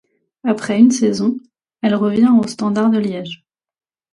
[0.43, 1.37] Après une saison,
[1.83, 3.45] elle revient au Standard de Liège.